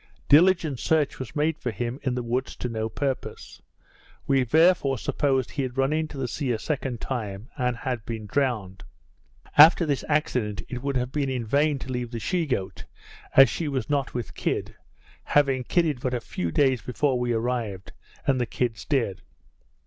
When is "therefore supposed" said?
4.43-5.51